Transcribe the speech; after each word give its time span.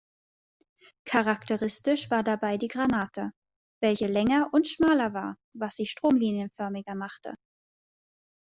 Charakteristisch 1.05 2.09
war 2.09 2.23
dabei 2.23 2.57
die 2.57 2.69
Granate, 2.69 3.31
welche 3.83 4.07
länger 4.07 4.49
und 4.51 4.67
schmaler 4.67 5.13
war, 5.13 5.37
was 5.53 5.75
sie 5.75 5.85
stromlinienförmiger 5.85 6.95
machte. 6.95 7.35